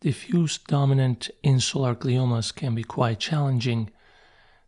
Diffuse 0.00 0.58
dominant 0.58 1.28
insular 1.42 1.96
gliomas 1.96 2.54
can 2.54 2.74
be 2.76 2.84
quite 2.84 3.18
challenging 3.18 3.90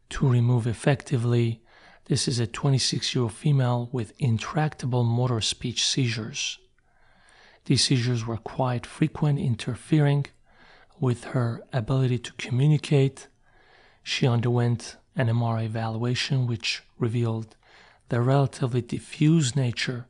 to 0.09 0.29
remove 0.29 0.67
effectively. 0.67 1.63
This 2.07 2.27
is 2.27 2.41
a 2.41 2.49
26 2.49 3.15
year 3.15 3.23
old 3.23 3.33
female 3.33 3.89
with 3.93 4.13
intractable 4.19 5.05
motor 5.05 5.41
speech 5.41 5.87
seizures. 5.87 6.59
These 7.67 7.85
seizures 7.85 8.27
were 8.27 8.39
quite 8.39 8.85
frequent, 8.85 9.39
interfering 9.39 10.27
with 10.99 11.25
her 11.27 11.63
ability 11.73 12.19
to 12.19 12.33
communicate. 12.33 13.29
She 14.03 14.27
underwent 14.27 14.97
an 15.15 15.29
MRI 15.29 15.67
evaluation, 15.67 16.49
which 16.49 16.83
revealed 16.99 17.55
the 18.09 18.21
relatively 18.21 18.81
diffuse 18.81 19.55
nature 19.55 20.07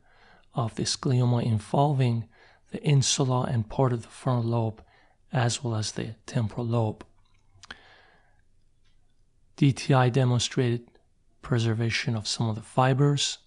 of 0.55 0.73
this 0.73 0.95
glioma 0.95 1.43
involving 1.43 2.25
the 2.71 2.81
insula 2.83 3.43
and 3.43 3.69
part 3.69 3.93
of 3.93 4.01
the 4.01 4.07
frontal 4.07 4.49
lobe, 4.49 4.81
as 5.31 5.63
well 5.63 5.75
as 5.75 5.93
the 5.93 6.15
temporal 6.25 6.65
lobe. 6.65 7.05
DTI 9.57 10.11
demonstrated 10.11 10.87
preservation 11.41 12.15
of 12.15 12.27
some 12.27 12.49
of 12.49 12.55
the 12.55 12.61
fibers. 12.61 13.37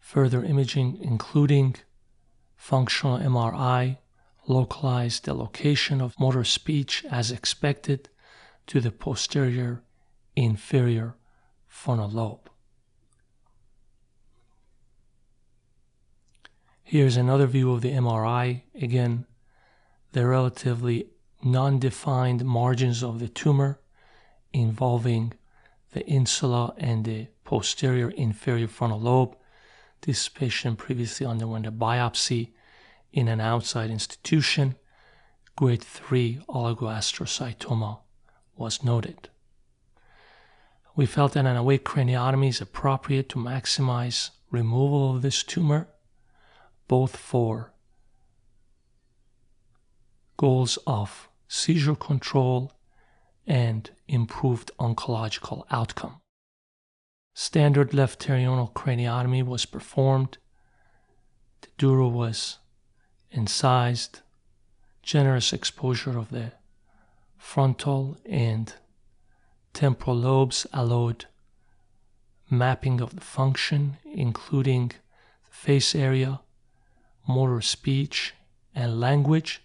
Further 0.00 0.42
imaging, 0.42 0.98
including 1.00 1.76
functional 2.56 3.18
MRI, 3.18 3.98
localized 4.46 5.24
the 5.24 5.34
location 5.34 6.00
of 6.00 6.18
motor 6.18 6.44
speech 6.44 7.04
as 7.10 7.30
expected 7.30 8.08
to 8.66 8.80
the 8.80 8.90
posterior 8.90 9.82
inferior 10.34 11.14
frontal 11.66 12.08
lobe. 12.08 12.50
Here's 16.90 17.18
another 17.18 17.46
view 17.46 17.70
of 17.72 17.82
the 17.82 17.92
MRI. 17.92 18.62
Again, 18.74 19.26
the 20.12 20.26
relatively 20.26 21.10
non-defined 21.42 22.46
margins 22.46 23.02
of 23.02 23.18
the 23.18 23.28
tumor 23.28 23.78
involving 24.54 25.34
the 25.92 26.02
insula 26.06 26.72
and 26.78 27.04
the 27.04 27.26
posterior 27.44 28.08
inferior 28.08 28.68
frontal 28.68 29.00
lobe. 29.00 29.36
This 30.00 30.30
patient 30.30 30.78
previously 30.78 31.26
underwent 31.26 31.66
a 31.66 31.70
biopsy 31.70 32.52
in 33.12 33.28
an 33.28 33.38
outside 33.38 33.90
institution. 33.90 34.76
Grade 35.56 35.84
3 35.84 36.40
oligoastrocytoma 36.48 37.98
was 38.56 38.82
noted. 38.82 39.28
We 40.96 41.04
felt 41.04 41.34
that 41.34 41.44
an 41.44 41.54
awake 41.54 41.84
craniotomy 41.84 42.48
is 42.48 42.62
appropriate 42.62 43.28
to 43.28 43.38
maximize 43.38 44.30
removal 44.50 45.14
of 45.14 45.20
this 45.20 45.42
tumor, 45.42 45.88
both 46.88 47.16
for 47.16 47.72
goals 50.36 50.78
of 50.86 51.28
seizure 51.46 51.94
control 51.94 52.72
and 53.46 53.90
improved 54.06 54.70
oncological 54.78 55.64
outcome. 55.70 56.20
Standard 57.34 57.94
left 57.94 58.20
pterional 58.20 58.72
craniotomy 58.72 59.44
was 59.44 59.64
performed. 59.64 60.38
The 61.60 61.68
dura 61.78 62.08
was 62.08 62.58
incised, 63.30 64.20
generous 65.02 65.52
exposure 65.52 66.18
of 66.18 66.30
the 66.30 66.52
frontal 67.36 68.16
and 68.26 68.74
temporal 69.72 70.16
lobes 70.16 70.66
allowed 70.72 71.26
mapping 72.50 73.00
of 73.00 73.14
the 73.14 73.20
function, 73.20 73.98
including 74.04 74.88
the 74.88 75.50
face 75.50 75.94
area, 75.94 76.40
motor 77.28 77.60
speech, 77.60 78.34
and 78.74 78.98
language, 78.98 79.62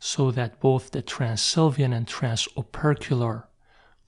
so 0.00 0.30
that 0.30 0.60
both 0.60 0.90
the 0.90 1.02
transsylvian 1.02 1.94
and 1.94 2.06
transopercular 2.06 3.44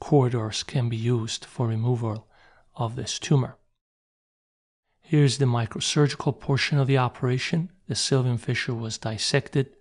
corridors 0.00 0.62
can 0.62 0.88
be 0.88 0.96
used 0.96 1.44
for 1.44 1.68
removal 1.68 2.26
of 2.74 2.96
this 2.96 3.18
tumor. 3.18 3.56
Here's 5.02 5.38
the 5.38 5.44
microsurgical 5.44 6.38
portion 6.38 6.78
of 6.78 6.86
the 6.86 6.98
operation. 6.98 7.70
The 7.88 7.94
sylvian 7.94 8.38
fissure 8.38 8.74
was 8.74 8.98
dissected. 8.98 9.74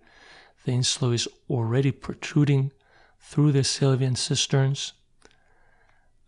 The 0.64 0.72
insula 0.72 1.12
is 1.12 1.28
already 1.48 1.92
protruding 1.92 2.72
through 3.20 3.52
the 3.52 3.60
sylvian 3.64 4.16
cisterns. 4.16 4.92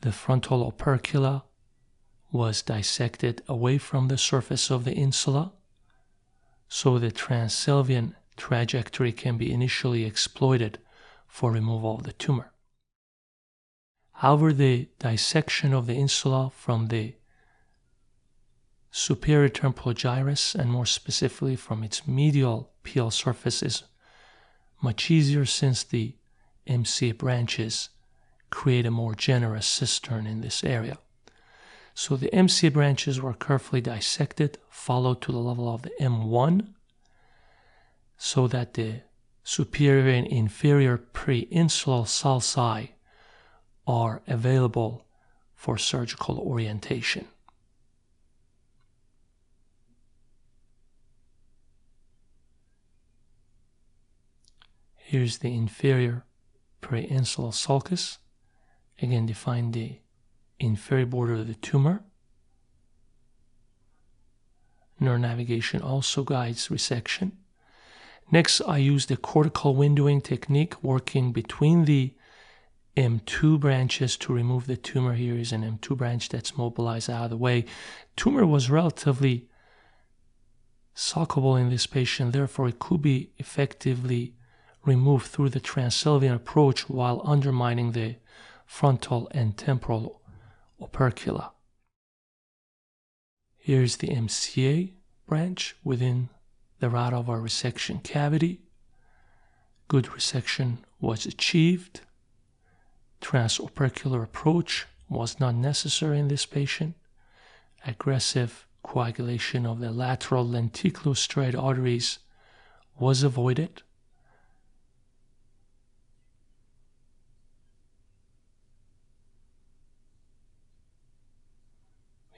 The 0.00 0.12
frontal 0.12 0.70
opercula 0.70 1.42
was 2.30 2.62
dissected 2.62 3.42
away 3.48 3.78
from 3.78 4.08
the 4.08 4.16
surface 4.16 4.70
of 4.70 4.84
the 4.84 4.94
insula 4.94 5.52
so 6.74 6.98
the 6.98 7.12
transsylvian 7.12 8.14
trajectory 8.34 9.12
can 9.12 9.36
be 9.36 9.52
initially 9.52 10.06
exploited 10.06 10.78
for 11.26 11.52
removal 11.52 11.96
of 11.96 12.04
the 12.04 12.14
tumor. 12.14 12.50
However, 14.14 14.54
the 14.54 14.88
dissection 14.98 15.74
of 15.74 15.86
the 15.86 15.94
insula 15.94 16.50
from 16.56 16.88
the 16.88 17.16
superior 18.90 19.50
temporal 19.50 19.92
gyrus 19.92 20.54
and 20.54 20.70
more 20.70 20.86
specifically 20.86 21.56
from 21.56 21.84
its 21.84 22.08
medial 22.08 22.72
pial 22.84 23.10
surface 23.10 23.62
is 23.62 23.82
much 24.80 25.10
easier 25.10 25.44
since 25.44 25.82
the 25.84 26.16
MCA 26.66 27.18
branches 27.18 27.90
create 28.48 28.86
a 28.86 28.90
more 28.90 29.14
generous 29.14 29.66
cistern 29.66 30.26
in 30.26 30.40
this 30.40 30.64
area. 30.64 30.96
So 31.94 32.16
the 32.16 32.30
MCA 32.30 32.72
branches 32.72 33.20
were 33.20 33.34
carefully 33.34 33.80
dissected, 33.80 34.58
followed 34.68 35.20
to 35.22 35.32
the 35.32 35.38
level 35.38 35.72
of 35.72 35.82
the 35.82 35.92
M1, 36.00 36.68
so 38.16 38.48
that 38.48 38.74
the 38.74 39.02
superior 39.44 40.08
and 40.08 40.26
inferior 40.26 40.98
preinsular 40.98 42.04
sulci 42.06 42.90
are 43.86 44.22
available 44.26 45.06
for 45.54 45.76
surgical 45.76 46.38
orientation. 46.38 47.26
Here's 54.96 55.38
the 55.38 55.54
inferior 55.54 56.24
preinsular 56.80 57.52
sulcus. 57.52 58.18
Again, 59.00 59.26
define 59.26 59.72
the 59.72 59.98
inferior 60.66 61.06
border 61.06 61.34
of 61.34 61.46
the 61.46 61.54
tumor. 61.54 62.04
Neuronavigation 65.00 65.82
also 65.82 66.22
guides 66.22 66.68
resection. 66.68 67.32
Next, 68.30 68.60
I 68.62 68.78
use 68.78 69.06
the 69.06 69.16
cortical 69.16 69.74
windowing 69.74 70.22
technique, 70.22 70.82
working 70.82 71.32
between 71.32 71.84
the 71.84 72.14
M2 72.96 73.58
branches 73.58 74.16
to 74.18 74.32
remove 74.32 74.66
the 74.66 74.76
tumor. 74.76 75.14
Here 75.14 75.36
is 75.36 75.52
an 75.52 75.62
M2 75.62 75.96
branch 75.96 76.28
that's 76.28 76.56
mobilized 76.56 77.10
out 77.10 77.24
of 77.24 77.30
the 77.30 77.36
way. 77.36 77.64
Tumor 78.16 78.46
was 78.46 78.70
relatively 78.70 79.48
suckable 80.94 81.60
in 81.60 81.70
this 81.70 81.86
patient, 81.86 82.32
therefore, 82.32 82.68
it 82.68 82.78
could 82.78 83.02
be 83.02 83.30
effectively 83.38 84.34
removed 84.84 85.26
through 85.26 85.48
the 85.48 85.60
transsylvian 85.60 86.34
approach 86.34 86.88
while 86.88 87.22
undermining 87.24 87.92
the 87.92 88.16
frontal 88.66 89.28
and 89.32 89.56
temporal 89.56 90.21
opercula. 90.82 91.50
Here's 93.56 93.96
the 93.96 94.08
MCA 94.08 94.92
branch 95.26 95.76
within 95.84 96.28
the 96.80 96.90
route 96.90 97.14
of 97.14 97.30
our 97.30 97.38
resection 97.38 98.02
cavity. 98.02 98.60
Good 99.86 100.06
resection 100.06 100.78
was 101.00 101.26
achieved. 101.26 102.00
Transopercular 103.20 104.24
approach 104.24 104.86
was 105.08 105.38
not 105.38 105.54
necessary 105.54 106.18
in 106.18 106.28
this 106.28 106.44
patient. 106.44 106.96
Aggressive 107.86 108.66
coagulation 108.82 109.64
of 109.64 109.78
the 109.78 109.92
lateral 109.92 110.44
lenticulostriate 110.46 111.56
arteries 111.56 112.18
was 112.98 113.22
avoided. 113.22 113.82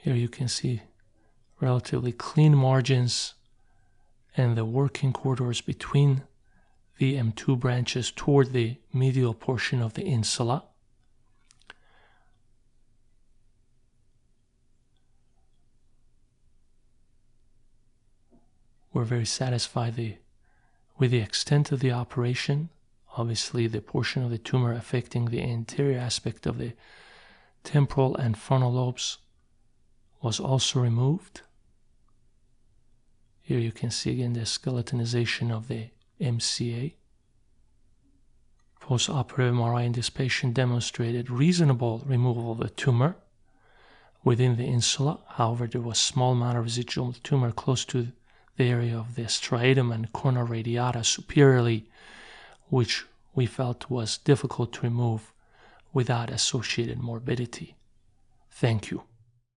Here 0.05 0.15
you 0.15 0.29
can 0.29 0.49
see 0.49 0.83
relatively 1.63 2.13
clean 2.13 2.55
margins 2.55 3.33
and 4.37 4.55
the 4.55 4.67
working 4.67 5.15
corridors 5.15 5.63
between 5.63 6.25
the 6.99 7.15
M2 7.15 7.59
branches 7.59 8.13
toward 8.15 8.53
the 8.53 8.77
medial 8.93 9.33
portion 9.33 9.81
of 9.81 9.95
the 9.95 10.03
insula. 10.03 10.65
We're 18.93 19.05
very 19.05 19.25
satisfied 19.25 19.97
the, 19.97 20.17
with 20.99 21.13
the 21.13 21.21
extent 21.21 21.73
of 21.73 21.81
the 21.81 21.93
operation. 21.93 22.69
Obviously, 23.17 23.67
the 23.67 23.81
portion 23.81 24.23
of 24.23 24.29
the 24.29 24.37
tumor 24.37 24.75
affecting 24.75 25.31
the 25.31 25.41
anterior 25.41 25.99
aspect 25.99 26.45
of 26.45 26.59
the 26.59 26.75
temporal 27.63 28.15
and 28.17 28.37
frontal 28.37 28.75
lobes 28.75 29.17
was 30.25 30.41
also 30.41 30.81
removed. 30.81 31.43
Here 33.43 33.59
you 33.59 33.73
can 33.73 33.91
see 33.91 34.13
again 34.13 34.33
the 34.33 34.41
skeletonization 34.41 35.53
of 35.53 35.69
the 35.69 35.91
MCA. 36.19 36.95
Post-operative 38.81 39.55
MRI 39.55 39.85
in 39.85 39.93
this 39.93 40.09
patient 40.09 40.55
demonstrated 40.55 41.29
reasonable 41.29 42.03
removal 42.07 42.53
of 42.53 42.59
the 42.59 42.71
tumor 42.71 43.17
within 44.25 44.57
the 44.57 44.65
insula. 44.65 45.19
However, 45.29 45.67
there 45.67 45.83
was 45.83 45.99
small 45.99 46.33
amount 46.33 46.57
of 46.57 46.65
residual 46.65 47.13
tumor 47.23 47.53
close 47.53 47.85
to 47.87 48.09
the 48.57 48.65
area 48.65 48.97
of 48.97 49.17
the 49.17 49.25
striatum 49.25 49.95
and 49.95 50.11
corona 50.15 50.43
radiata 50.43 51.05
superiorly, 51.05 51.85
which 52.71 53.05
we 53.35 53.45
felt 53.45 53.91
was 53.91 54.17
difficult 54.17 54.73
to 54.73 54.81
remove 54.81 55.35
without 55.93 56.31
associated 56.31 56.99
morbidity. 56.99 57.77
Thank 58.51 58.91
you. 58.91 59.03